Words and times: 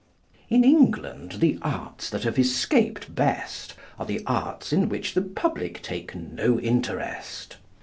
In 0.49 0.63
England, 0.63 1.33
the 1.33 1.59
arts 1.61 2.09
that 2.09 2.23
have 2.23 2.39
escaped 2.39 3.13
best 3.13 3.75
are 3.99 4.05
the 4.07 4.23
arts 4.25 4.73
in 4.73 4.89
which 4.89 5.13
the 5.13 5.21
public 5.21 5.83
take 5.83 6.15
no 6.15 6.59
interest. 6.59 7.57